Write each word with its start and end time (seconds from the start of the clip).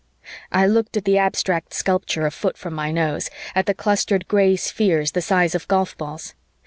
I 0.51 0.65
looked 0.65 0.97
at 0.97 1.05
the 1.05 1.19
abstract 1.19 1.75
sculpture 1.75 2.25
a 2.25 2.31
foot 2.31 2.57
from 2.57 2.73
my 2.73 2.91
nose, 2.91 3.29
at 3.53 3.67
the 3.67 3.75
clustered 3.75 4.27
gray 4.27 4.55
spheres 4.55 5.11
the 5.11 5.21
size 5.21 5.53
of 5.53 5.67
golf 5.67 5.95
balls. 5.95 6.33